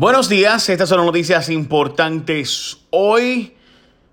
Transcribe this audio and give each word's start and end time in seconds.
Buenos 0.00 0.30
días, 0.30 0.66
estas 0.70 0.88
son 0.88 0.96
las 0.96 1.04
noticias 1.04 1.50
importantes 1.50 2.78
hoy, 2.88 3.52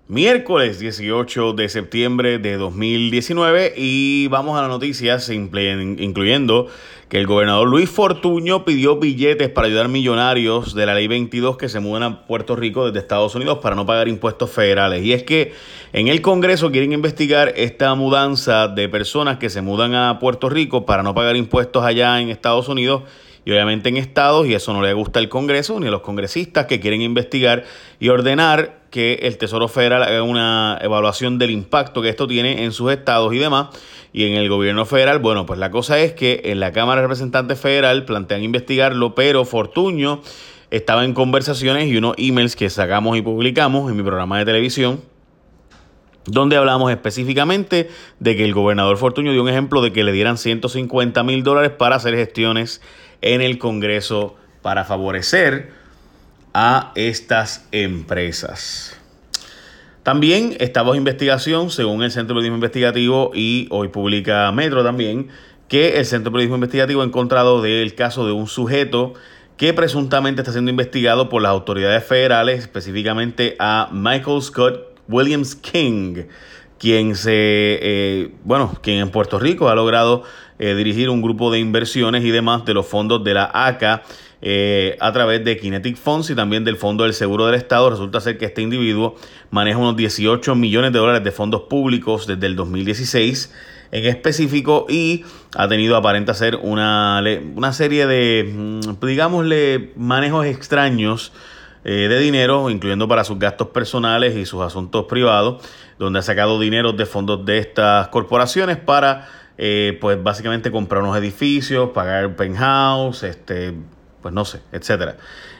miércoles 0.06 0.78
18 0.78 1.54
de 1.54 1.70
septiembre 1.70 2.38
de 2.38 2.58
2019 2.58 3.72
y 3.74 4.28
vamos 4.28 4.58
a 4.58 4.60
las 4.60 4.70
noticias 4.70 5.30
incluyendo 5.30 6.66
que 7.08 7.16
el 7.16 7.26
gobernador 7.26 7.66
Luis 7.66 7.88
Fortuño 7.88 8.66
pidió 8.66 8.98
billetes 8.98 9.48
para 9.48 9.68
ayudar 9.68 9.88
millonarios 9.88 10.74
de 10.74 10.84
la 10.84 10.92
ley 10.92 11.08
22 11.08 11.56
que 11.56 11.70
se 11.70 11.80
mudan 11.80 12.02
a 12.02 12.26
Puerto 12.26 12.54
Rico 12.54 12.84
desde 12.84 12.98
Estados 12.98 13.34
Unidos 13.34 13.60
para 13.62 13.74
no 13.74 13.86
pagar 13.86 14.08
impuestos 14.08 14.50
federales. 14.50 15.02
Y 15.02 15.14
es 15.14 15.22
que 15.22 15.54
en 15.94 16.08
el 16.08 16.20
Congreso 16.20 16.70
quieren 16.70 16.92
investigar 16.92 17.54
esta 17.56 17.94
mudanza 17.94 18.68
de 18.68 18.90
personas 18.90 19.38
que 19.38 19.48
se 19.48 19.62
mudan 19.62 19.94
a 19.94 20.18
Puerto 20.18 20.50
Rico 20.50 20.84
para 20.84 21.02
no 21.02 21.14
pagar 21.14 21.36
impuestos 21.36 21.82
allá 21.82 22.20
en 22.20 22.28
Estados 22.28 22.68
Unidos 22.68 23.04
y 23.48 23.50
obviamente 23.50 23.88
en 23.88 23.96
estados, 23.96 24.46
y 24.46 24.52
eso 24.52 24.74
no 24.74 24.82
le 24.82 24.92
gusta 24.92 25.20
al 25.20 25.30
Congreso 25.30 25.80
ni 25.80 25.86
a 25.86 25.90
los 25.90 26.02
congresistas 26.02 26.66
que 26.66 26.80
quieren 26.80 27.00
investigar 27.00 27.64
y 27.98 28.10
ordenar 28.10 28.80
que 28.90 29.20
el 29.22 29.38
Tesoro 29.38 29.68
Federal 29.68 30.02
haga 30.02 30.22
una 30.22 30.76
evaluación 30.82 31.38
del 31.38 31.50
impacto 31.50 32.02
que 32.02 32.10
esto 32.10 32.26
tiene 32.26 32.64
en 32.64 32.72
sus 32.72 32.92
estados 32.92 33.32
y 33.32 33.38
demás. 33.38 33.68
Y 34.12 34.26
en 34.26 34.34
el 34.34 34.50
gobierno 34.50 34.84
federal, 34.84 35.18
bueno, 35.20 35.46
pues 35.46 35.58
la 35.58 35.70
cosa 35.70 35.98
es 35.98 36.12
que 36.12 36.42
en 36.44 36.60
la 36.60 36.72
Cámara 36.72 37.00
de 37.00 37.06
Representantes 37.06 37.58
Federal 37.58 38.04
plantean 38.04 38.42
investigarlo, 38.42 39.14
pero 39.14 39.46
Fortuño 39.46 40.20
estaba 40.70 41.06
en 41.06 41.14
conversaciones 41.14 41.86
y 41.86 41.96
unos 41.96 42.16
emails 42.18 42.54
que 42.54 42.68
sacamos 42.68 43.16
y 43.16 43.22
publicamos 43.22 43.90
en 43.90 43.96
mi 43.96 44.02
programa 44.02 44.38
de 44.38 44.44
televisión 44.44 45.00
donde 46.30 46.56
hablamos 46.56 46.90
específicamente 46.90 47.88
de 48.20 48.36
que 48.36 48.44
el 48.44 48.52
gobernador 48.52 48.98
Fortuño 48.98 49.32
dio 49.32 49.42
un 49.42 49.48
ejemplo 49.48 49.80
de 49.80 49.92
que 49.92 50.04
le 50.04 50.12
dieran 50.12 50.36
150 50.36 51.22
mil 51.22 51.42
dólares 51.42 51.70
para 51.70 51.96
hacer 51.96 52.14
gestiones 52.14 52.82
en 53.22 53.40
el 53.40 53.58
Congreso 53.58 54.36
para 54.62 54.84
favorecer 54.84 55.70
a 56.54 56.92
estas 56.94 57.66
empresas. 57.72 58.98
También 60.02 60.56
está 60.58 60.82
bajo 60.82 60.94
investigación, 60.94 61.70
según 61.70 62.02
el 62.02 62.10
Centro 62.10 62.34
de 62.34 62.40
Periodismo 62.40 62.56
Investigativo 62.56 63.30
y 63.34 63.68
hoy 63.70 63.88
publica 63.88 64.50
Metro 64.52 64.82
también, 64.82 65.28
que 65.68 65.98
el 65.98 66.06
Centro 66.06 66.30
de 66.30 66.34
Periodismo 66.34 66.56
Investigativo 66.56 67.02
ha 67.02 67.04
encontrado 67.04 67.60
del 67.60 67.94
caso 67.94 68.24
de 68.24 68.32
un 68.32 68.46
sujeto 68.46 69.12
que 69.58 69.74
presuntamente 69.74 70.40
está 70.40 70.52
siendo 70.52 70.70
investigado 70.70 71.28
por 71.28 71.42
las 71.42 71.50
autoridades 71.50 72.04
federales, 72.04 72.60
específicamente 72.60 73.56
a 73.58 73.90
Michael 73.92 74.40
Scott 74.40 74.80
Williams 75.08 75.54
King, 75.56 76.24
quien 76.78 77.16
se, 77.16 77.32
eh, 77.32 78.30
bueno, 78.44 78.76
quien 78.82 78.98
en 78.98 79.10
Puerto 79.10 79.38
Rico 79.38 79.68
ha 79.68 79.74
logrado 79.74 80.22
eh, 80.58 80.74
dirigir 80.74 81.10
un 81.10 81.22
grupo 81.22 81.50
de 81.50 81.58
inversiones 81.58 82.24
y 82.24 82.30
demás 82.30 82.64
de 82.64 82.74
los 82.74 82.86
fondos 82.86 83.22
de 83.24 83.34
la 83.34 83.50
ACA 83.52 84.02
eh, 84.40 84.96
a 85.00 85.12
través 85.12 85.44
de 85.44 85.56
Kinetic 85.56 85.96
Funds 85.96 86.30
y 86.30 86.34
también 86.34 86.64
del 86.64 86.76
Fondo 86.76 87.04
del 87.04 87.14
Seguro 87.14 87.46
del 87.46 87.56
Estado. 87.56 87.90
Resulta 87.90 88.20
ser 88.20 88.38
que 88.38 88.44
este 88.44 88.62
individuo 88.62 89.16
maneja 89.50 89.78
unos 89.78 89.96
18 89.96 90.54
millones 90.54 90.92
de 90.92 90.98
dólares 90.98 91.24
de 91.24 91.32
fondos 91.32 91.62
públicos 91.62 92.26
desde 92.26 92.46
el 92.46 92.54
2016 92.54 93.52
en 93.90 94.04
específico 94.04 94.86
y 94.88 95.24
ha 95.56 95.66
tenido 95.66 95.96
aparente 95.96 96.32
ser 96.34 96.56
una, 96.56 97.22
una 97.54 97.72
serie 97.72 98.06
de, 98.06 98.52
mm, 98.54 99.04
digámosle, 99.04 99.92
manejos 99.96 100.46
extraños 100.46 101.32
eh, 101.84 102.08
de 102.08 102.18
dinero, 102.18 102.70
incluyendo 102.70 103.06
para 103.08 103.24
sus 103.24 103.38
gastos 103.38 103.68
personales 103.68 104.36
y 104.36 104.44
sus 104.46 104.62
asuntos 104.62 105.06
privados, 105.06 105.64
donde 105.98 106.18
ha 106.18 106.22
sacado 106.22 106.58
dinero 106.58 106.92
de 106.92 107.06
fondos 107.06 107.44
de 107.44 107.58
estas 107.58 108.08
corporaciones 108.08 108.76
para 108.76 109.28
eh, 109.60 109.98
pues 110.00 110.22
básicamente 110.22 110.70
comprar 110.70 111.02
unos 111.02 111.16
edificios, 111.16 111.90
pagar 111.90 112.36
penthouse, 112.36 113.24
este, 113.24 113.74
pues 114.22 114.32
no 114.32 114.44
sé, 114.44 114.60
etcétera. 114.70 115.16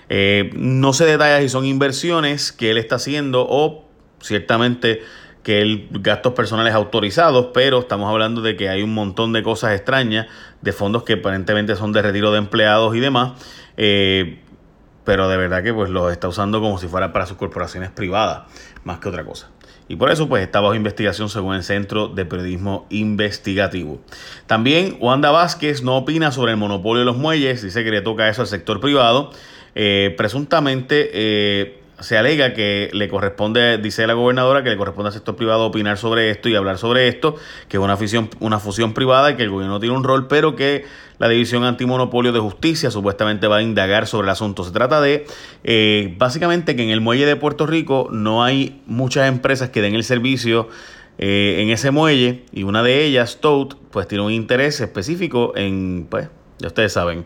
Eh, 0.08 0.50
no 0.54 0.92
se 0.92 1.04
detalla 1.04 1.40
si 1.40 1.48
son 1.48 1.66
inversiones 1.66 2.52
que 2.52 2.70
él 2.70 2.78
está 2.78 2.94
haciendo 2.94 3.46
o 3.48 3.88
ciertamente 4.20 5.02
que 5.42 5.62
él 5.62 5.88
gastos 5.90 6.34
personales 6.34 6.74
autorizados, 6.74 7.48
pero 7.52 7.80
estamos 7.80 8.08
hablando 8.08 8.40
de 8.40 8.56
que 8.56 8.68
hay 8.68 8.82
un 8.82 8.94
montón 8.94 9.32
de 9.32 9.42
cosas 9.42 9.74
extrañas, 9.74 10.26
de 10.62 10.72
fondos 10.72 11.02
que 11.02 11.14
aparentemente 11.14 11.74
son 11.74 11.92
de 11.92 12.02
retiro 12.02 12.30
de 12.32 12.38
empleados 12.38 12.94
y 12.94 13.00
demás, 13.00 13.32
pero 15.08 15.26
de 15.26 15.38
verdad 15.38 15.62
que 15.62 15.72
pues 15.72 15.88
los 15.88 16.12
está 16.12 16.28
usando 16.28 16.60
como 16.60 16.76
si 16.76 16.86
fuera 16.86 17.14
para 17.14 17.24
sus 17.24 17.38
corporaciones 17.38 17.88
privadas, 17.88 18.42
más 18.84 18.98
que 18.98 19.08
otra 19.08 19.24
cosa. 19.24 19.48
Y 19.88 19.96
por 19.96 20.10
eso 20.10 20.28
pues 20.28 20.42
está 20.42 20.60
bajo 20.60 20.74
investigación 20.74 21.30
según 21.30 21.54
el 21.54 21.62
Centro 21.62 22.08
de 22.08 22.26
Periodismo 22.26 22.86
Investigativo. 22.90 24.02
También 24.46 24.98
Wanda 25.00 25.30
Vázquez 25.30 25.82
no 25.82 25.96
opina 25.96 26.30
sobre 26.30 26.52
el 26.52 26.58
monopolio 26.58 26.98
de 26.98 27.06
los 27.06 27.16
muelles, 27.16 27.62
dice 27.62 27.84
que 27.84 27.90
le 27.90 28.02
toca 28.02 28.28
eso 28.28 28.42
al 28.42 28.48
sector 28.48 28.80
privado. 28.80 29.30
Eh, 29.74 30.12
presuntamente 30.18 31.08
eh, 31.14 31.80
se 32.00 32.16
alega 32.16 32.54
que 32.54 32.90
le 32.92 33.08
corresponde, 33.08 33.78
dice 33.78 34.06
la 34.06 34.14
gobernadora, 34.14 34.62
que 34.62 34.70
le 34.70 34.76
corresponde 34.76 35.08
al 35.08 35.12
sector 35.12 35.36
privado 35.36 35.66
opinar 35.66 35.98
sobre 35.98 36.30
esto 36.30 36.48
y 36.48 36.54
hablar 36.54 36.78
sobre 36.78 37.08
esto, 37.08 37.36
que 37.68 37.76
es 37.76 37.82
una 37.82 37.96
fusión, 37.96 38.30
una 38.40 38.60
fusión 38.60 38.94
privada 38.94 39.32
y 39.32 39.36
que 39.36 39.42
el 39.42 39.50
gobierno 39.50 39.80
tiene 39.80 39.96
un 39.96 40.04
rol, 40.04 40.28
pero 40.28 40.54
que 40.54 40.84
la 41.18 41.28
División 41.28 41.64
Antimonopolio 41.64 42.32
de 42.32 42.38
Justicia 42.38 42.90
supuestamente 42.90 43.48
va 43.48 43.56
a 43.56 43.62
indagar 43.62 44.06
sobre 44.06 44.26
el 44.26 44.30
asunto. 44.30 44.62
Se 44.62 44.70
trata 44.70 45.00
de, 45.00 45.26
eh, 45.64 46.14
básicamente, 46.16 46.76
que 46.76 46.84
en 46.84 46.90
el 46.90 47.00
muelle 47.00 47.26
de 47.26 47.36
Puerto 47.36 47.66
Rico 47.66 48.08
no 48.12 48.44
hay 48.44 48.80
muchas 48.86 49.28
empresas 49.28 49.70
que 49.70 49.82
den 49.82 49.94
el 49.94 50.04
servicio 50.04 50.68
eh, 51.18 51.56
en 51.58 51.70
ese 51.70 51.90
muelle 51.90 52.44
y 52.52 52.62
una 52.62 52.84
de 52.84 53.04
ellas, 53.04 53.38
Toad, 53.40 53.76
pues 53.90 54.06
tiene 54.06 54.22
un 54.22 54.30
interés 54.30 54.80
específico 54.80 55.52
en, 55.56 56.06
pues, 56.08 56.28
ya 56.58 56.68
ustedes 56.68 56.92
saben, 56.92 57.24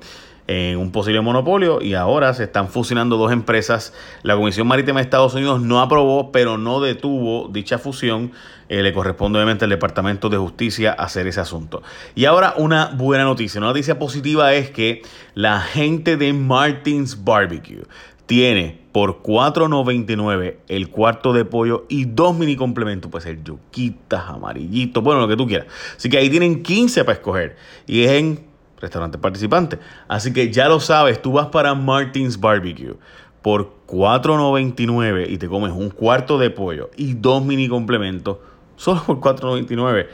en 0.52 0.76
un 0.76 0.92
posible 0.92 1.20
monopolio 1.22 1.80
y 1.80 1.94
ahora 1.94 2.34
se 2.34 2.44
están 2.44 2.68
fusionando 2.68 3.16
dos 3.16 3.32
empresas. 3.32 3.94
La 4.22 4.36
Comisión 4.36 4.66
Marítima 4.66 5.00
de 5.00 5.04
Estados 5.04 5.34
Unidos 5.34 5.62
no 5.62 5.80
aprobó, 5.80 6.30
pero 6.30 6.58
no 6.58 6.80
detuvo 6.80 7.48
dicha 7.48 7.78
fusión. 7.78 8.32
Eh, 8.68 8.82
le 8.82 8.92
corresponde 8.92 9.38
obviamente 9.38 9.64
al 9.64 9.70
Departamento 9.70 10.28
de 10.28 10.36
Justicia 10.36 10.92
hacer 10.92 11.26
ese 11.26 11.40
asunto. 11.40 11.82
Y 12.14 12.26
ahora 12.26 12.54
una 12.56 12.86
buena 12.94 13.24
noticia. 13.24 13.58
Una 13.58 13.68
noticia 13.68 13.98
positiva 13.98 14.52
es 14.52 14.70
que 14.70 15.02
la 15.34 15.60
gente 15.60 16.16
de 16.16 16.32
Martins 16.32 17.24
Barbecue 17.24 17.84
tiene 18.26 18.78
por 18.92 19.22
$4.99 19.22 20.56
el 20.68 20.90
cuarto 20.90 21.32
de 21.32 21.46
pollo 21.46 21.86
y 21.88 22.04
dos 22.04 22.36
mini 22.36 22.56
complementos, 22.56 23.10
pues 23.10 23.24
el 23.24 23.42
yuquitas, 23.42 24.24
amarillito, 24.28 25.00
bueno, 25.00 25.22
lo 25.22 25.28
que 25.28 25.36
tú 25.36 25.46
quieras. 25.46 25.66
Así 25.96 26.10
que 26.10 26.18
ahí 26.18 26.28
tienen 26.28 26.62
15 26.62 27.04
para 27.04 27.14
escoger. 27.16 27.56
Y 27.86 28.02
es 28.04 28.10
en 28.12 28.51
restaurante 28.82 29.16
participante. 29.16 29.78
Así 30.08 30.32
que 30.32 30.52
ya 30.52 30.68
lo 30.68 30.80
sabes, 30.80 31.22
tú 31.22 31.32
vas 31.32 31.46
para 31.46 31.74
Martins 31.74 32.38
Barbecue 32.38 32.96
por 33.40 33.72
$4.99 33.86 35.30
y 35.30 35.38
te 35.38 35.48
comes 35.48 35.72
un 35.72 35.90
cuarto 35.90 36.38
de 36.38 36.50
pollo 36.50 36.90
y 36.96 37.14
dos 37.14 37.44
mini 37.44 37.68
complementos 37.68 38.38
solo 38.76 39.02
por 39.04 39.20
$4.99. 39.20 40.08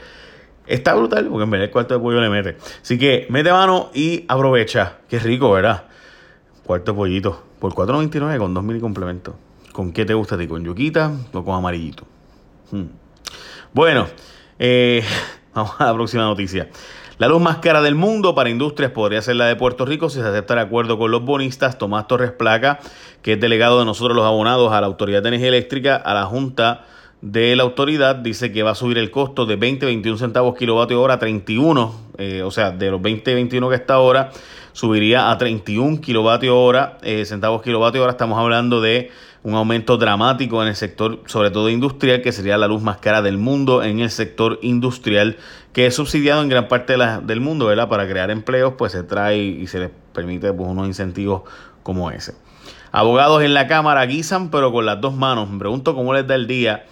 Está 0.67 0.93
brutal 0.93 1.27
porque 1.27 1.43
en 1.43 1.49
verdad 1.49 1.65
el 1.65 1.71
cuarto 1.71 1.95
de 1.95 1.99
pollo 1.99 2.21
le 2.21 2.29
mete. 2.29 2.57
Así 2.81 2.97
que 2.97 3.25
mete 3.29 3.51
mano 3.51 3.89
y 3.93 4.25
aprovecha. 4.27 4.99
Qué 5.09 5.19
rico, 5.19 5.51
¿verdad? 5.51 5.85
Cuarto 6.63 6.91
de 6.91 6.95
pollito 6.95 7.43
por 7.59 7.73
$4.99 7.73 8.37
con 8.37 8.53
dos 8.53 8.63
mini 8.63 8.79
complementos. 8.79 9.35
¿Con 9.73 9.91
qué 9.91 10.05
te 10.05 10.13
gusta 10.13 10.35
a 10.35 10.37
ti? 10.37 10.47
¿Con 10.47 10.63
yuquita 10.63 11.11
o 11.33 11.43
con 11.43 11.55
amarillito? 11.55 12.03
Hmm. 12.71 12.85
Bueno, 13.73 14.07
eh, 14.59 15.03
vamos 15.55 15.73
a 15.79 15.85
la 15.85 15.93
próxima 15.93 16.23
noticia. 16.23 16.69
La 17.19 17.27
luz 17.27 17.41
más 17.41 17.57
cara 17.57 17.81
del 17.81 17.95
mundo 17.95 18.33
para 18.33 18.49
industrias 18.49 18.93
podría 18.93 19.21
ser 19.21 19.35
la 19.35 19.45
de 19.45 19.57
Puerto 19.57 19.83
Rico 19.83 20.09
si 20.09 20.21
se 20.21 20.25
acepta 20.25 20.53
el 20.53 20.61
acuerdo 20.61 20.97
con 20.97 21.11
los 21.11 21.21
bonistas. 21.25 21.77
Tomás 21.77 22.07
Torres 22.07 22.31
Placa, 22.31 22.79
que 23.21 23.33
es 23.33 23.39
delegado 23.41 23.77
de 23.77 23.83
nosotros 23.83 24.15
los 24.15 24.25
abonados 24.25 24.71
a 24.71 24.79
la 24.79 24.87
Autoridad 24.87 25.21
de 25.21 25.27
Energía 25.27 25.49
Eléctrica, 25.49 25.97
a 25.97 26.13
la 26.13 26.23
Junta 26.23 26.85
de 27.19 27.57
la 27.57 27.63
autoridad, 27.63 28.15
dice 28.15 28.53
que 28.53 28.63
va 28.63 28.71
a 28.71 28.75
subir 28.75 28.97
el 28.97 29.11
costo 29.11 29.45
de 29.45 29.57
20, 29.57 29.85
21 29.85 30.17
centavos 30.17 30.57
kilovatio 30.57 31.01
hora 31.01 31.15
a 31.15 31.19
31, 31.19 31.93
eh, 32.17 32.41
o 32.41 32.51
sea, 32.51 32.71
de 32.71 32.89
los 32.89 33.01
20, 33.01 33.33
21 33.33 33.67
que 33.67 33.75
está 33.75 33.95
ahora, 33.95 34.31
subiría 34.71 35.29
a 35.29 35.37
31 35.37 35.99
kilovatio 35.99 36.57
hora, 36.57 36.99
eh, 37.01 37.25
centavos 37.25 37.61
kilovatio 37.61 38.01
hora. 38.01 38.11
Estamos 38.11 38.39
hablando 38.39 38.79
de 38.79 39.11
un 39.43 39.55
aumento 39.55 39.97
dramático 39.97 40.61
en 40.61 40.69
el 40.69 40.75
sector, 40.75 41.21
sobre 41.25 41.51
todo 41.51 41.69
industrial, 41.69 42.21
que 42.21 42.31
sería 42.31 42.57
la 42.57 42.67
luz 42.67 42.81
más 42.81 42.97
cara 42.97 43.21
del 43.21 43.37
mundo 43.37 43.83
en 43.83 43.99
el 43.99 44.09
sector 44.09 44.59
industrial, 44.61 45.37
que 45.73 45.85
es 45.85 45.95
subsidiado 45.95 46.41
en 46.41 46.49
gran 46.49 46.67
parte 46.67 46.95
del 46.97 47.39
mundo, 47.39 47.67
¿verdad? 47.67 47.87
Para 47.87 48.07
crear 48.07 48.31
empleos, 48.31 48.73
pues 48.77 48.91
se 48.91 49.03
trae 49.03 49.37
y 49.37 49.67
se 49.67 49.79
les 49.79 49.91
permite 50.13 50.51
pues, 50.51 50.69
unos 50.69 50.87
incentivos 50.87 51.43
como 51.83 52.11
ese. 52.11 52.33
Abogados 52.91 53.43
en 53.43 53.53
la 53.53 53.67
Cámara 53.67 54.05
guisan, 54.05 54.49
pero 54.49 54.71
con 54.71 54.85
las 54.85 54.99
dos 54.99 55.13
manos. 55.13 55.49
Me 55.49 55.59
pregunto 55.59 55.95
cómo 55.95 56.13
les 56.13 56.25
da 56.25 56.35
el 56.35 56.47
día 56.47 56.85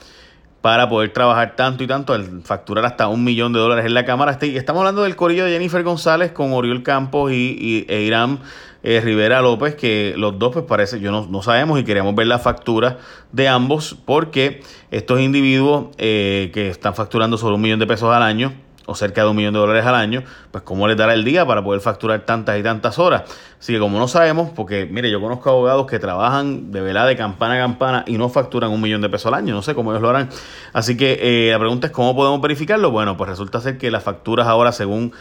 para 0.61 0.89
poder 0.89 1.13
trabajar 1.13 1.55
tanto 1.55 1.83
y 1.83 1.87
tanto, 1.87 2.13
al 2.13 2.41
facturar 2.41 2.85
hasta 2.85 3.07
un 3.07 3.23
millón 3.23 3.53
de 3.53 3.59
dólares 3.59 3.85
en 3.85 3.93
la 3.93 4.05
Cámara. 4.05 4.31
Este, 4.31 4.57
estamos 4.57 4.81
hablando 4.81 5.03
del 5.03 5.15
corillo 5.15 5.45
de 5.45 5.51
Jennifer 5.51 5.83
González 5.83 6.31
con 6.31 6.51
Oriol 6.53 6.83
Campos 6.83 7.31
y, 7.31 7.85
e 7.87 8.01
Irán 8.01 8.39
eh, 8.83 9.01
Rivera 9.01 9.41
López, 9.41 9.75
que 9.75 10.13
los 10.17 10.37
dos, 10.39 10.53
pues 10.53 10.65
parece, 10.65 10.99
yo 10.99 11.11
no, 11.11 11.41
sabemos 11.41 11.79
y 11.79 11.83
queríamos 11.83 12.15
ver 12.15 12.27
la 12.27 12.39
factura 12.39 12.97
de 13.31 13.47
ambos, 13.47 13.97
porque 14.05 14.61
estos 14.91 15.19
individuos 15.19 15.87
eh, 15.97 16.51
que 16.53 16.69
están 16.69 16.95
facturando 16.95 17.37
sobre 17.37 17.55
un 17.55 17.61
millón 17.61 17.79
de 17.79 17.87
pesos 17.87 18.13
al 18.13 18.23
año, 18.23 18.53
o 18.87 18.95
cerca 18.95 19.21
de 19.21 19.29
un 19.29 19.35
millón 19.35 19.53
de 19.53 19.59
dólares 19.59 19.85
al 19.85 19.95
año, 19.95 20.23
pues 20.49 20.63
cómo 20.63 20.87
les 20.87 20.97
dará 20.97 21.13
el 21.13 21.23
día 21.23 21.45
para 21.45 21.63
poder 21.63 21.81
facturar 21.81 22.21
tantas 22.21 22.57
y 22.57 22.63
tantas 22.63 22.97
horas. 22.97 23.23
Así 23.59 23.73
que 23.73 23.79
como 23.79 23.99
no 23.99 24.07
sabemos, 24.07 24.49
porque 24.49 24.87
mire, 24.89 25.11
yo 25.11 25.21
conozco 25.21 25.49
abogados 25.49 25.85
que 25.87 25.99
trabajan 25.99 26.71
de 26.71 26.81
velada 26.81 27.07
de 27.07 27.17
campana 27.17 27.55
a 27.55 27.57
campana 27.57 28.03
y 28.07 28.17
no 28.17 28.29
facturan 28.29 28.71
un 28.71 28.81
millón 28.81 29.01
de 29.01 29.09
pesos 29.09 29.27
al 29.27 29.35
año, 29.35 29.53
no 29.53 29.61
sé 29.61 29.75
cómo 29.75 29.91
ellos 29.91 30.01
lo 30.01 30.09
harán. 30.09 30.29
Así 30.73 30.95
que 30.95 31.19
eh, 31.21 31.51
la 31.51 31.59
pregunta 31.59 31.87
es 31.87 31.93
cómo 31.93 32.15
podemos 32.15 32.39
verificarlo. 32.41 32.89
Bueno, 32.89 33.17
pues 33.17 33.29
resulta 33.29 33.59
ser 33.59 33.77
que 33.77 33.91
las 33.91 34.03
facturas 34.03 34.47
ahora 34.47 34.71
según 34.71 35.11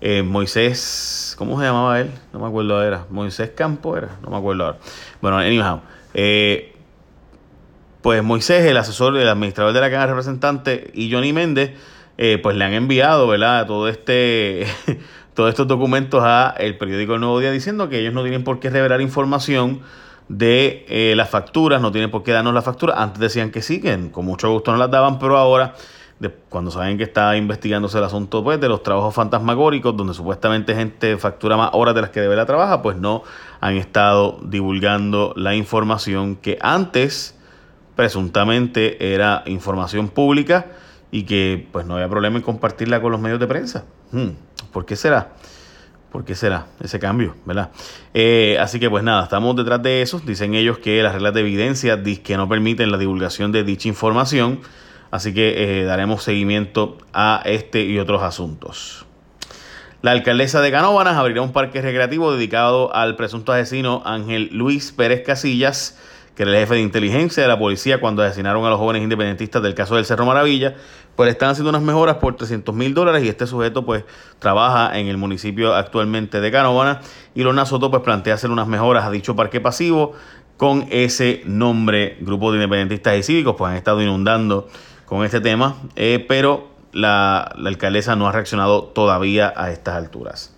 eh, 0.00 0.22
Moisés, 0.22 1.34
¿cómo 1.36 1.58
se 1.58 1.66
llamaba 1.66 2.00
él? 2.00 2.10
No 2.32 2.38
me 2.38 2.46
acuerdo 2.46 2.82
era. 2.82 3.06
Moisés 3.10 3.50
Campo 3.56 3.96
era, 3.96 4.10
no 4.22 4.30
me 4.30 4.36
acuerdo 4.36 4.66
ahora. 4.66 4.78
Bueno, 5.20 5.38
anyhow, 5.38 5.80
eh, 6.14 6.74
pues 8.02 8.22
Moisés, 8.22 8.64
el 8.66 8.76
asesor 8.76 9.14
del 9.14 9.28
administrador 9.28 9.72
de 9.72 9.80
la 9.80 9.90
Cámara 9.90 10.06
de 10.06 10.12
Representantes 10.12 10.90
y 10.94 11.10
Johnny 11.10 11.32
Méndez, 11.32 11.72
eh, 12.18 12.38
pues 12.42 12.56
le 12.56 12.64
han 12.64 12.72
enviado, 12.72 13.26
¿verdad? 13.26 13.66
Todo 13.66 13.88
este, 13.88 14.66
todos 15.34 15.50
estos 15.50 15.66
documentos 15.66 16.22
a 16.24 16.54
el 16.58 16.78
periódico 16.78 17.14
El 17.14 17.20
Nuevo 17.20 17.40
Día 17.40 17.50
diciendo 17.50 17.88
que 17.88 18.00
ellos 18.00 18.14
no 18.14 18.22
tienen 18.22 18.44
por 18.44 18.60
qué 18.60 18.70
revelar 18.70 19.00
información 19.00 19.80
de 20.28 21.12
las 21.14 21.30
facturas, 21.30 21.80
no 21.80 21.92
tienen 21.92 22.10
por 22.10 22.24
qué 22.24 22.32
darnos 22.32 22.52
la 22.52 22.62
factura. 22.62 22.94
Antes 23.00 23.20
decían 23.20 23.50
que 23.50 23.62
sí, 23.62 23.80
que 23.80 24.10
con 24.10 24.24
mucho 24.24 24.50
gusto 24.50 24.72
no 24.72 24.78
las 24.78 24.90
daban, 24.90 25.18
pero 25.18 25.36
ahora 25.36 25.74
cuando 26.48 26.70
saben 26.70 26.96
que 26.96 27.04
está 27.04 27.36
investigándose 27.36 27.98
el 27.98 28.04
asunto 28.04 28.42
pues, 28.42 28.60
de 28.60 28.68
los 28.68 28.82
trabajos 28.82 29.14
fantasmagóricos, 29.14 29.96
donde 29.96 30.14
supuestamente 30.14 30.74
gente 30.74 31.16
factura 31.18 31.56
más 31.56 31.70
horas 31.72 31.94
de 31.94 32.00
las 32.00 32.10
que 32.10 32.20
debe 32.20 32.36
la 32.36 32.46
trabaja, 32.46 32.80
pues 32.80 32.96
no 32.96 33.22
han 33.60 33.76
estado 33.76 34.38
divulgando 34.42 35.34
la 35.36 35.54
información 35.54 36.36
que 36.36 36.58
antes 36.60 37.36
presuntamente 37.94 39.14
era 39.14 39.42
información 39.46 40.08
pública 40.08 40.66
y 41.10 41.24
que 41.24 41.66
pues 41.72 41.86
no 41.86 41.94
había 41.94 42.08
problema 42.08 42.36
en 42.36 42.42
compartirla 42.42 43.00
con 43.00 43.12
los 43.12 43.20
medios 43.20 43.40
de 43.40 43.46
prensa. 43.46 43.84
Hmm, 44.12 44.30
¿Por 44.72 44.86
qué 44.86 44.96
será? 44.96 45.32
¿Por 46.12 46.24
qué 46.24 46.34
será 46.34 46.66
ese 46.82 46.98
cambio? 46.98 47.34
¿Verdad? 47.44 47.70
Eh, 48.14 48.56
así 48.60 48.80
que 48.80 48.88
pues 48.88 49.04
nada, 49.04 49.24
estamos 49.24 49.54
detrás 49.56 49.82
de 49.82 50.02
eso. 50.02 50.20
Dicen 50.20 50.54
ellos 50.54 50.78
que 50.78 51.02
las 51.02 51.12
reglas 51.12 51.34
de 51.34 51.40
evidencia 51.40 52.02
que 52.02 52.36
no 52.36 52.48
permiten 52.48 52.90
la 52.90 52.98
divulgación 52.98 53.52
de 53.52 53.64
dicha 53.64 53.88
información 53.88 54.60
Así 55.10 55.32
que 55.32 55.80
eh, 55.80 55.84
daremos 55.84 56.22
seguimiento 56.22 56.98
a 57.12 57.42
este 57.44 57.84
y 57.84 57.98
otros 57.98 58.22
asuntos. 58.22 59.06
La 60.02 60.10
alcaldesa 60.10 60.60
de 60.60 60.70
Canóvanas 60.70 61.16
abrirá 61.16 61.42
un 61.42 61.52
parque 61.52 61.80
recreativo 61.80 62.32
dedicado 62.32 62.94
al 62.94 63.16
presunto 63.16 63.52
asesino 63.52 64.02
Ángel 64.04 64.50
Luis 64.52 64.92
Pérez 64.92 65.22
Casillas, 65.24 65.98
que 66.36 66.42
era 66.42 66.52
el 66.52 66.58
jefe 66.58 66.74
de 66.74 66.82
inteligencia 66.82 67.42
de 67.42 67.48
la 67.48 67.58
policía 67.58 67.98
cuando 67.98 68.22
asesinaron 68.22 68.64
a 68.64 68.70
los 68.70 68.78
jóvenes 68.78 69.02
independentistas 69.02 69.62
del 69.62 69.74
caso 69.74 69.96
del 69.96 70.04
Cerro 70.04 70.26
Maravilla. 70.26 70.74
Pues 71.16 71.30
están 71.30 71.48
haciendo 71.48 71.70
unas 71.70 71.82
mejoras 71.82 72.16
por 72.16 72.36
300 72.36 72.74
mil 72.74 72.92
dólares 72.92 73.24
y 73.24 73.28
este 73.28 73.46
sujeto 73.46 73.86
pues 73.86 74.04
trabaja 74.38 74.98
en 74.98 75.08
el 75.08 75.16
municipio 75.16 75.74
actualmente 75.74 76.40
de 76.42 76.52
Canóvanas 76.52 76.98
y 77.34 77.42
Lorna 77.42 77.64
Soto 77.64 77.90
pues 77.90 78.02
plantea 78.02 78.34
hacer 78.34 78.50
unas 78.50 78.68
mejoras 78.68 79.04
a 79.04 79.10
dicho 79.10 79.34
parque 79.34 79.60
pasivo 79.60 80.12
con 80.56 80.86
ese 80.90 81.42
nombre, 81.46 82.18
Grupo 82.20 82.50
de 82.50 82.58
Independentistas 82.58 83.18
y 83.18 83.22
Cívicos, 83.22 83.56
pues 83.56 83.70
han 83.70 83.76
estado 83.76 84.02
inundando 84.02 84.68
con 85.04 85.24
este 85.24 85.40
tema, 85.40 85.76
eh, 85.96 86.24
pero 86.28 86.68
la, 86.92 87.40
alcaldesa 87.40 88.16
no 88.16 88.26
ha 88.26 88.32
reaccionado 88.32 88.84
todavía 88.84 89.52
a 89.56 89.70
estas 89.70 89.96
alturas. 89.96 90.55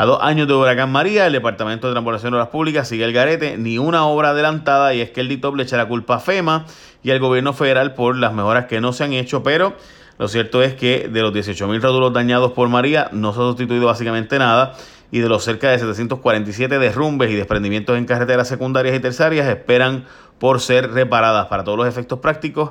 A 0.00 0.06
dos 0.06 0.18
años 0.22 0.48
de 0.48 0.54
Huracán 0.54 0.90
María, 0.90 1.26
el 1.26 1.34
Departamento 1.34 1.86
de 1.86 1.92
Transportación 1.92 2.32
de 2.32 2.38
Obras 2.38 2.48
Públicas 2.48 2.88
sigue 2.88 3.04
el 3.04 3.12
garete, 3.12 3.58
ni 3.58 3.76
una 3.76 4.06
obra 4.06 4.30
adelantada, 4.30 4.94
y 4.94 5.02
es 5.02 5.10
que 5.10 5.20
el 5.20 5.28
DITOP 5.28 5.56
le 5.56 5.64
echa 5.64 5.76
la 5.76 5.88
culpa 5.88 6.14
a 6.14 6.20
FEMA 6.20 6.64
y 7.02 7.10
al 7.10 7.18
gobierno 7.18 7.52
federal 7.52 7.92
por 7.92 8.16
las 8.16 8.32
mejoras 8.32 8.64
que 8.64 8.80
no 8.80 8.94
se 8.94 9.04
han 9.04 9.12
hecho, 9.12 9.42
pero 9.42 9.74
lo 10.16 10.26
cierto 10.26 10.62
es 10.62 10.72
que 10.72 11.10
de 11.12 11.20
los 11.20 11.34
18 11.34 11.68
mil 11.68 11.82
rótulos 11.82 12.14
dañados 12.14 12.52
por 12.52 12.70
María 12.70 13.10
no 13.12 13.34
se 13.34 13.40
ha 13.40 13.42
sustituido 13.42 13.88
básicamente 13.88 14.38
nada, 14.38 14.72
y 15.10 15.18
de 15.18 15.28
los 15.28 15.44
cerca 15.44 15.68
de 15.68 15.78
747 15.78 16.78
derrumbes 16.78 17.30
y 17.30 17.34
desprendimientos 17.34 17.98
en 17.98 18.06
carreteras 18.06 18.48
secundarias 18.48 18.96
y 18.96 19.00
terciarias 19.00 19.48
esperan 19.48 20.06
por 20.38 20.62
ser 20.62 20.92
reparadas. 20.92 21.48
Para 21.48 21.62
todos 21.62 21.76
los 21.76 21.86
efectos 21.86 22.20
prácticos 22.20 22.70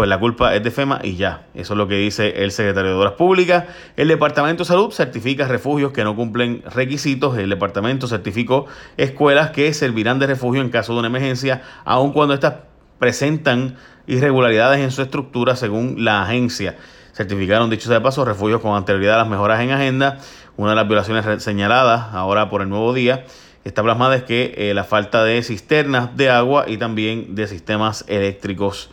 pues 0.00 0.08
la 0.08 0.18
culpa 0.18 0.54
es 0.54 0.62
de 0.62 0.70
FEMA 0.70 1.00
y 1.04 1.16
ya. 1.16 1.42
Eso 1.52 1.74
es 1.74 1.76
lo 1.76 1.86
que 1.86 1.96
dice 1.96 2.42
el 2.42 2.52
secretario 2.52 2.92
de 2.92 2.96
Obras 2.96 3.12
Públicas. 3.12 3.66
El 3.98 4.08
Departamento 4.08 4.62
de 4.62 4.68
Salud 4.68 4.90
certifica 4.92 5.46
refugios 5.46 5.92
que 5.92 6.04
no 6.04 6.16
cumplen 6.16 6.62
requisitos. 6.74 7.36
El 7.36 7.50
departamento 7.50 8.08
certificó 8.08 8.64
escuelas 8.96 9.50
que 9.50 9.74
servirán 9.74 10.18
de 10.18 10.26
refugio 10.26 10.62
en 10.62 10.70
caso 10.70 10.94
de 10.94 11.00
una 11.00 11.08
emergencia, 11.08 11.60
aun 11.84 12.14
cuando 12.14 12.32
estas 12.32 12.54
presentan 12.98 13.76
irregularidades 14.06 14.80
en 14.80 14.90
su 14.90 15.02
estructura 15.02 15.54
según 15.54 16.02
la 16.02 16.22
agencia. 16.22 16.78
Certificaron, 17.12 17.68
dicho 17.68 17.88
sea 17.88 17.98
de 17.98 18.00
paso, 18.00 18.24
refugios 18.24 18.62
con 18.62 18.74
anterioridad 18.74 19.16
a 19.16 19.18
las 19.18 19.28
mejoras 19.28 19.60
en 19.60 19.72
agenda. 19.72 20.16
Una 20.56 20.70
de 20.70 20.76
las 20.76 20.88
violaciones 20.88 21.42
señaladas 21.42 22.14
ahora 22.14 22.48
por 22.48 22.62
el 22.62 22.70
nuevo 22.70 22.94
día 22.94 23.26
está 23.64 23.82
plasmada 23.82 24.16
es 24.16 24.22
que 24.22 24.54
eh, 24.56 24.72
la 24.72 24.84
falta 24.84 25.24
de 25.24 25.42
cisternas 25.42 26.16
de 26.16 26.30
agua 26.30 26.64
y 26.68 26.78
también 26.78 27.34
de 27.34 27.46
sistemas 27.46 28.06
eléctricos 28.08 28.88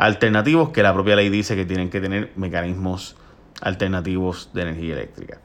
alternativos 0.00 0.70
que 0.70 0.82
la 0.82 0.94
propia 0.94 1.14
ley 1.14 1.28
dice 1.28 1.54
que 1.54 1.66
tienen 1.66 1.90
que 1.90 2.00
tener 2.00 2.32
mecanismos 2.34 3.16
alternativos 3.60 4.48
de 4.54 4.62
energía 4.62 4.94
eléctrica. 4.94 5.40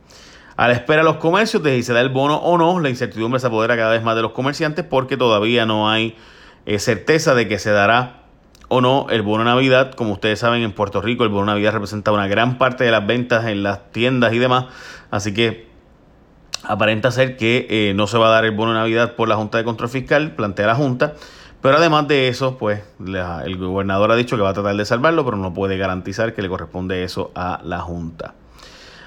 A 0.55 0.69
la 0.69 0.73
espera 0.75 1.01
de 1.01 1.03
los 1.03 1.17
comercios 1.17 1.61
de 1.61 1.75
si 1.75 1.83
se 1.83 1.91
da 1.91 1.99
el 1.99 2.07
bono 2.07 2.37
o 2.37 2.57
no, 2.57 2.79
la 2.79 2.89
incertidumbre 2.89 3.41
se 3.41 3.47
apodera 3.47 3.75
cada 3.75 3.91
vez 3.91 4.01
más 4.01 4.15
de 4.15 4.21
los 4.21 4.31
comerciantes 4.31 4.85
porque 4.85 5.17
todavía 5.17 5.65
no 5.65 5.89
hay 5.89 6.15
eh, 6.65 6.79
certeza 6.79 7.35
de 7.35 7.49
que 7.49 7.59
se 7.59 7.71
dará 7.71 8.23
o 8.69 8.79
no 8.79 9.07
el 9.09 9.23
bono 9.23 9.43
Navidad. 9.43 9.93
Como 9.93 10.13
ustedes 10.13 10.39
saben, 10.39 10.63
en 10.63 10.71
Puerto 10.71 11.01
Rico 11.01 11.25
el 11.25 11.29
bono 11.29 11.47
Navidad 11.47 11.73
representa 11.73 12.13
una 12.13 12.27
gran 12.27 12.57
parte 12.57 12.85
de 12.85 12.91
las 12.91 13.05
ventas 13.05 13.45
en 13.47 13.61
las 13.61 13.91
tiendas 13.91 14.31
y 14.31 14.39
demás. 14.39 14.67
Así 15.11 15.33
que 15.33 15.67
aparenta 16.63 17.11
ser 17.11 17.35
que 17.35 17.67
eh, 17.69 17.93
no 17.93 18.07
se 18.07 18.17
va 18.17 18.27
a 18.27 18.31
dar 18.31 18.45
el 18.45 18.51
bono 18.51 18.73
Navidad 18.73 19.15
por 19.15 19.27
la 19.27 19.35
Junta 19.35 19.57
de 19.57 19.65
Control 19.65 19.89
Fiscal, 19.89 20.31
plantea 20.31 20.67
la 20.67 20.75
Junta. 20.75 21.15
Pero 21.65 21.77
además 21.77 22.07
de 22.07 22.27
eso, 22.27 22.59
pues 22.59 22.83
el 23.03 23.57
gobernador 23.57 24.11
ha 24.11 24.15
dicho 24.15 24.35
que 24.35 24.43
va 24.43 24.49
a 24.49 24.53
tratar 24.53 24.75
de 24.75 24.85
salvarlo, 24.85 25.25
pero 25.25 25.35
no 25.35 25.51
puede 25.51 25.79
garantizar 25.79 26.35
que 26.35 26.43
le 26.43 26.47
corresponde 26.47 27.03
eso 27.03 27.31
a 27.33 27.59
la 27.63 27.79
Junta. 27.79 28.35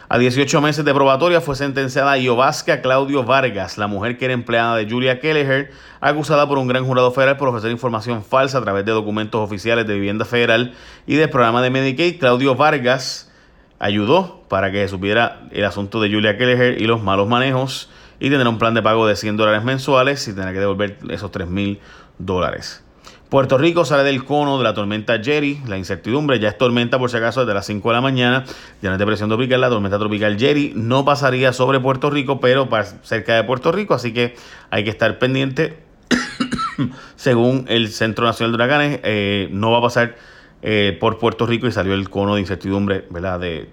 A 0.08 0.18
18 0.18 0.60
meses 0.60 0.84
de 0.84 0.92
probatoria 0.92 1.40
fue 1.40 1.54
sentenciada 1.54 2.18
Iovasca 2.18 2.82
Claudio 2.82 3.22
Vargas, 3.22 3.78
la 3.78 3.86
mujer 3.86 4.18
que 4.18 4.24
era 4.24 4.34
empleada 4.34 4.74
de 4.74 4.90
Julia 4.90 5.20
Kelleher, 5.20 5.70
acusada 6.00 6.48
por 6.48 6.58
un 6.58 6.66
gran 6.66 6.84
jurado 6.84 7.12
federal 7.12 7.36
por 7.36 7.46
ofrecer 7.46 7.70
información 7.70 8.24
falsa 8.24 8.58
a 8.58 8.62
través 8.62 8.84
de 8.84 8.90
documentos 8.90 9.40
oficiales 9.40 9.86
de 9.86 9.94
vivienda 9.94 10.24
federal 10.24 10.74
y 11.06 11.14
del 11.14 11.30
programa 11.30 11.62
de 11.62 11.70
Medicaid. 11.70 12.18
Claudio 12.18 12.56
Vargas 12.56 13.30
ayudó 13.78 14.42
para 14.48 14.72
que 14.72 14.88
supiera 14.88 15.42
el 15.52 15.64
asunto 15.64 16.00
de 16.00 16.10
Julia 16.12 16.36
Kelleher 16.36 16.82
y 16.82 16.88
los 16.88 17.04
malos 17.04 17.28
manejos 17.28 17.88
y 18.18 18.30
tener 18.30 18.48
un 18.48 18.58
plan 18.58 18.74
de 18.74 18.82
pago 18.82 19.06
de 19.06 19.14
100 19.14 19.36
dólares 19.36 19.62
mensuales 19.62 20.26
y 20.26 20.34
tener 20.34 20.52
que 20.52 20.58
devolver 20.58 20.98
esos 21.08 21.30
3 21.30 21.48
mil 21.48 21.78
dólares. 22.18 22.82
Puerto 23.28 23.58
Rico 23.58 23.84
sale 23.84 24.04
del 24.04 24.24
cono 24.24 24.56
de 24.56 24.64
la 24.64 24.72
tormenta 24.72 25.22
Jerry, 25.22 25.60
la 25.66 25.76
incertidumbre 25.76 26.38
ya 26.38 26.48
es 26.48 26.56
tormenta 26.56 26.98
por 26.98 27.10
si 27.10 27.18
acaso 27.18 27.40
desde 27.40 27.52
las 27.52 27.66
5 27.66 27.86
de 27.88 27.94
la 27.94 28.00
mañana, 28.00 28.44
ya 28.80 28.88
no 28.88 28.94
es 28.94 28.98
depresión 28.98 29.28
tropical, 29.28 29.60
la 29.60 29.68
tormenta 29.68 29.98
tropical 29.98 30.38
Jerry 30.38 30.72
no 30.74 31.04
pasaría 31.04 31.52
sobre 31.52 31.78
Puerto 31.78 32.08
Rico, 32.08 32.40
pero 32.40 32.66
cerca 33.02 33.36
de 33.36 33.44
Puerto 33.44 33.70
Rico, 33.70 33.92
así 33.92 34.14
que 34.14 34.34
hay 34.70 34.84
que 34.84 34.90
estar 34.90 35.18
pendiente. 35.18 35.78
Según 37.16 37.66
el 37.68 37.88
Centro 37.88 38.24
Nacional 38.24 38.52
de 38.52 38.56
Huracanes, 38.56 39.00
eh, 39.02 39.48
no 39.50 39.72
va 39.72 39.78
a 39.78 39.82
pasar 39.82 40.16
eh, 40.62 40.96
por 40.98 41.18
Puerto 41.18 41.44
Rico 41.44 41.66
y 41.66 41.72
salió 41.72 41.92
el 41.92 42.08
cono 42.08 42.36
de 42.36 42.40
incertidumbre, 42.40 43.04
¿verdad? 43.10 43.40
De, 43.40 43.68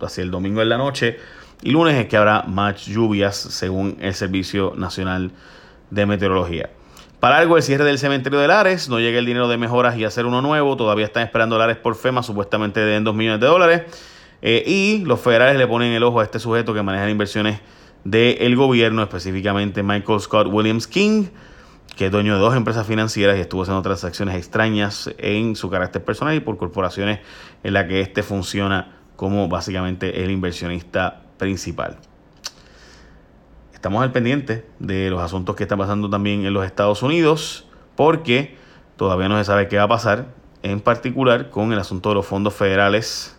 hacia 0.00 0.22
el 0.22 0.30
domingo 0.30 0.62
en 0.62 0.68
la 0.70 0.78
noche 0.78 1.18
y 1.62 1.70
lunes 1.70 1.96
es 1.96 2.06
que 2.06 2.16
habrá 2.16 2.42
más 2.42 2.86
lluvias 2.86 3.36
según 3.36 3.96
el 4.00 4.14
Servicio 4.14 4.74
Nacional 4.76 5.32
de 5.90 6.06
Meteorología. 6.06 6.70
Para 7.20 7.38
algo, 7.38 7.56
el 7.56 7.64
cierre 7.64 7.84
del 7.84 7.98
cementerio 7.98 8.38
de 8.38 8.46
Lares, 8.46 8.88
no 8.88 9.00
llega 9.00 9.18
el 9.18 9.26
dinero 9.26 9.48
de 9.48 9.58
mejoras 9.58 9.96
y 9.96 10.04
hacer 10.04 10.24
uno 10.24 10.40
nuevo, 10.40 10.76
todavía 10.76 11.04
están 11.04 11.24
esperando 11.24 11.58
Lares 11.58 11.76
por 11.76 11.96
FEMA, 11.96 12.22
supuestamente 12.22 12.78
den 12.78 13.02
2 13.02 13.12
millones 13.12 13.40
de 13.40 13.46
dólares. 13.46 13.82
Eh, 14.40 14.62
y 14.64 15.04
los 15.04 15.20
federales 15.20 15.56
le 15.56 15.66
ponen 15.66 15.92
el 15.92 16.04
ojo 16.04 16.20
a 16.20 16.24
este 16.24 16.38
sujeto 16.38 16.72
que 16.74 16.82
maneja 16.84 17.10
inversiones 17.10 17.60
del 18.04 18.54
gobierno, 18.54 19.02
específicamente 19.02 19.82
Michael 19.82 20.20
Scott 20.20 20.46
Williams 20.48 20.86
King, 20.86 21.26
que 21.96 22.06
es 22.06 22.12
dueño 22.12 22.34
de 22.34 22.40
dos 22.40 22.54
empresas 22.54 22.86
financieras 22.86 23.36
y 23.36 23.40
estuvo 23.40 23.62
haciendo 23.62 23.82
transacciones 23.82 24.36
extrañas 24.36 25.10
en 25.18 25.56
su 25.56 25.68
carácter 25.68 26.04
personal 26.04 26.36
y 26.36 26.40
por 26.40 26.56
corporaciones 26.56 27.18
en 27.64 27.72
las 27.72 27.86
que 27.86 28.00
éste 28.00 28.22
funciona 28.22 29.00
como 29.16 29.48
básicamente 29.48 30.22
el 30.22 30.30
inversionista 30.30 31.22
principal. 31.36 31.98
Estamos 33.78 34.02
al 34.02 34.10
pendiente 34.10 34.66
de 34.80 35.08
los 35.08 35.22
asuntos 35.22 35.54
que 35.54 35.62
están 35.62 35.78
pasando 35.78 36.10
también 36.10 36.44
en 36.44 36.52
los 36.52 36.66
Estados 36.66 37.04
Unidos, 37.04 37.64
porque 37.94 38.56
todavía 38.96 39.28
no 39.28 39.38
se 39.38 39.44
sabe 39.44 39.68
qué 39.68 39.76
va 39.76 39.84
a 39.84 39.88
pasar, 39.88 40.34
en 40.64 40.80
particular 40.80 41.48
con 41.50 41.72
el 41.72 41.78
asunto 41.78 42.08
de 42.08 42.16
los 42.16 42.26
fondos 42.26 42.54
federales 42.54 43.38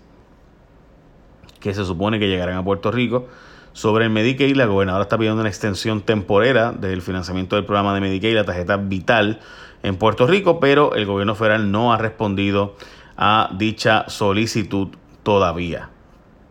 que 1.60 1.74
se 1.74 1.84
supone 1.84 2.20
que 2.20 2.30
llegarán 2.30 2.56
a 2.56 2.64
Puerto 2.64 2.90
Rico. 2.90 3.28
Sobre 3.74 4.06
el 4.06 4.12
Medicaid, 4.12 4.56
la 4.56 4.66
gobernadora 4.66 5.04
está 5.04 5.18
pidiendo 5.18 5.42
una 5.42 5.50
extensión 5.50 6.04
temporera 6.04 6.72
del 6.72 7.02
financiamiento 7.02 7.58
del 7.58 7.66
programa 7.66 7.94
de 7.94 8.00
Medicaid, 8.00 8.36
la 8.36 8.46
tarjeta 8.46 8.78
vital 8.78 9.42
en 9.84 9.98
Puerto 9.98 10.26
Rico, 10.26 10.62
pero 10.62 10.96
el 10.96 11.06
gobierno 11.06 11.36
federal 11.36 11.70
no 11.70 11.92
ha 11.92 11.98
respondido 11.98 12.78
a 13.18 13.54
dicha 13.58 14.06
solicitud 14.08 14.88
todavía. 15.22 15.90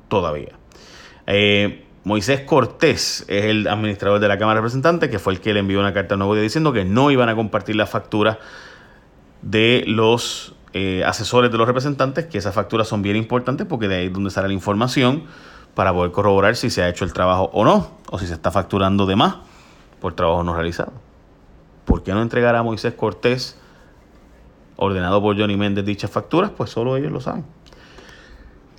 Todavía. 0.08 0.58
Eh, 1.26 1.87
Moisés 2.08 2.40
Cortés 2.40 3.26
es 3.28 3.44
el 3.44 3.68
administrador 3.68 4.18
de 4.18 4.28
la 4.28 4.38
Cámara 4.38 4.56
de 4.56 4.62
Representantes, 4.62 5.10
que 5.10 5.18
fue 5.18 5.34
el 5.34 5.40
que 5.40 5.52
le 5.52 5.60
envió 5.60 5.78
una 5.78 5.92
carta 5.92 6.14
a 6.14 6.16
Nuevo 6.16 6.34
Día 6.34 6.42
diciendo 6.42 6.72
que 6.72 6.86
no 6.86 7.10
iban 7.10 7.28
a 7.28 7.36
compartir 7.36 7.76
las 7.76 7.90
facturas 7.90 8.38
de 9.42 9.84
los 9.86 10.54
eh, 10.72 11.04
asesores 11.04 11.52
de 11.52 11.58
los 11.58 11.66
representantes, 11.66 12.24
que 12.24 12.38
esas 12.38 12.54
facturas 12.54 12.88
son 12.88 13.02
bien 13.02 13.14
importantes 13.14 13.66
porque 13.66 13.88
de 13.88 13.96
ahí 13.96 14.06
es 14.06 14.12
donde 14.14 14.30
sale 14.30 14.48
la 14.48 14.54
información 14.54 15.24
para 15.74 15.92
poder 15.92 16.10
corroborar 16.10 16.56
si 16.56 16.70
se 16.70 16.82
ha 16.82 16.88
hecho 16.88 17.04
el 17.04 17.12
trabajo 17.12 17.50
o 17.52 17.62
no, 17.66 17.90
o 18.10 18.18
si 18.18 18.26
se 18.26 18.32
está 18.32 18.50
facturando 18.50 19.04
de 19.04 19.14
más 19.14 19.36
por 20.00 20.14
trabajo 20.14 20.42
no 20.42 20.54
realizado. 20.54 20.92
¿Por 21.84 22.02
qué 22.02 22.14
no 22.14 22.22
entregar 22.22 22.56
a 22.56 22.62
Moisés 22.62 22.94
Cortés, 22.94 23.60
ordenado 24.76 25.20
por 25.20 25.38
Johnny 25.38 25.58
Méndez, 25.58 25.84
dichas 25.84 26.10
facturas? 26.10 26.52
Pues 26.56 26.70
solo 26.70 26.96
ellos 26.96 27.12
lo 27.12 27.20
saben. 27.20 27.44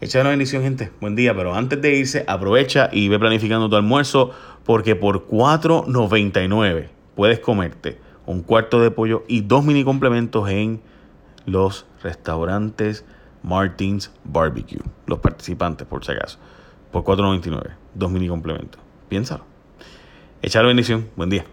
Echa 0.01 0.21
una 0.21 0.29
bendición, 0.29 0.63
gente. 0.63 0.91
Buen 1.01 1.15
día. 1.15 1.35
Pero 1.35 1.53
antes 1.53 1.81
de 1.81 1.93
irse, 1.93 2.23
aprovecha 2.25 2.89
y 2.91 3.09
ve 3.09 3.19
planificando 3.19 3.69
tu 3.69 3.75
almuerzo 3.75 4.31
porque 4.65 4.95
por 4.95 5.27
$4.99 5.27 6.87
puedes 7.15 7.39
comerte 7.39 7.99
un 8.25 8.41
cuarto 8.41 8.79
de 8.79 8.91
pollo 8.91 9.25
y 9.27 9.41
dos 9.41 9.65
mini 9.65 9.83
complementos 9.83 10.47
en 10.49 10.79
los 11.45 11.85
restaurantes 12.01 13.03
Martins 13.43 14.11
Barbecue. 14.23 14.79
Los 15.05 15.19
participantes, 15.19 15.85
por 15.85 16.05
si 16.05 16.13
acaso. 16.13 16.39
Por 16.91 17.03
$4.99. 17.03 17.71
Dos 17.93 18.09
mini 18.09 18.29
complementos. 18.29 18.81
Piénsalo. 19.09 19.43
Echa 20.41 20.61
la 20.61 20.69
bendición. 20.69 21.09
Buen 21.17 21.29
día. 21.29 21.43